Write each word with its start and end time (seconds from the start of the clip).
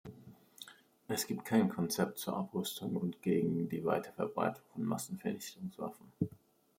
Es 1.07 1.27
gibt 1.27 1.45
kein 1.45 1.69
Konzept 1.69 2.17
zur 2.17 2.35
Abrüstung 2.35 2.95
und 2.95 3.21
gegen 3.21 3.69
die 3.69 3.85
Weiterverbreitung 3.85 4.63
von 4.73 4.83
Massenvernichtungswaffen. 4.85 6.11